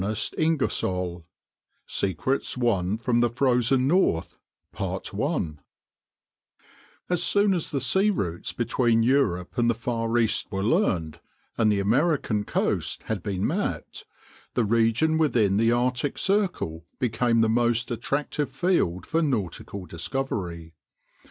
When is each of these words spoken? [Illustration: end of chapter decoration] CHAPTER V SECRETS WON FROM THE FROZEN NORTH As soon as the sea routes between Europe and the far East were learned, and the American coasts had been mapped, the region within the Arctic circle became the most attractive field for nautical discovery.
[Illustration: 0.03 0.43
end 0.53 0.61
of 0.63 0.71
chapter 0.71 0.87
decoration] 0.87 1.25
CHAPTER 1.27 1.83
V 1.85 2.07
SECRETS 2.09 2.57
WON 2.57 2.97
FROM 2.97 3.19
THE 3.19 3.29
FROZEN 3.29 3.87
NORTH 3.87 4.39
As 7.07 7.21
soon 7.21 7.53
as 7.53 7.69
the 7.69 7.79
sea 7.81 8.09
routes 8.09 8.51
between 8.51 9.03
Europe 9.03 9.59
and 9.59 9.69
the 9.69 9.75
far 9.75 10.17
East 10.17 10.51
were 10.51 10.63
learned, 10.63 11.19
and 11.55 11.71
the 11.71 11.79
American 11.79 12.45
coasts 12.45 13.03
had 13.03 13.21
been 13.21 13.45
mapped, 13.45 14.07
the 14.55 14.65
region 14.65 15.19
within 15.19 15.57
the 15.57 15.71
Arctic 15.71 16.17
circle 16.17 16.83
became 16.97 17.41
the 17.41 17.47
most 17.47 17.91
attractive 17.91 18.49
field 18.49 19.05
for 19.05 19.21
nautical 19.21 19.85
discovery. 19.85 20.73